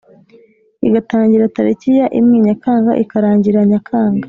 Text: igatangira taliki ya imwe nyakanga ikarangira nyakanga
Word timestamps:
igatangira 0.87 1.51
taliki 1.55 1.89
ya 1.99 2.07
imwe 2.19 2.37
nyakanga 2.45 2.91
ikarangira 3.03 3.59
nyakanga 3.71 4.19